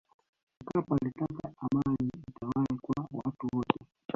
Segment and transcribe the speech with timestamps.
[0.63, 3.85] mkapa alitaka amani itawale kwa watu wote